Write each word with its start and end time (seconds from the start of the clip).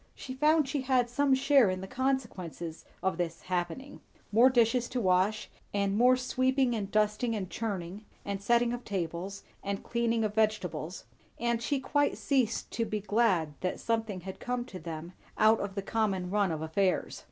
She 0.15 0.33
found 0.33 0.67
she 0.67 0.81
had 0.81 1.11
some 1.11 1.35
share 1.35 1.69
in 1.69 1.79
the 1.81 1.87
consequences 1.87 2.85
of 3.03 3.19
this 3.19 3.43
"happening"; 3.43 4.01
more 4.31 4.49
dishes 4.49 4.89
to 4.89 4.99
wash, 4.99 5.47
and 5.75 5.95
more 5.95 6.17
sweeping 6.17 6.73
and 6.73 6.89
dusting, 6.89 7.35
and 7.35 7.51
churning, 7.51 8.05
and 8.25 8.41
setting 8.41 8.73
of 8.73 8.83
tables, 8.83 9.43
and 9.63 9.83
cleaning 9.83 10.23
of 10.23 10.33
vegetables; 10.33 11.05
and 11.39 11.61
she 11.61 11.79
quite 11.79 12.17
ceased 12.17 12.71
to 12.71 12.83
be 12.85 12.99
glad 12.99 13.53
that 13.61 13.79
something 13.79 14.21
had 14.21 14.39
come 14.39 14.65
to 14.65 14.79
them 14.79 15.13
out 15.37 15.59
of 15.59 15.75
the 15.75 15.83
common 15.83 16.31
run 16.31 16.51
of 16.51 16.63
affairs. 16.63 17.19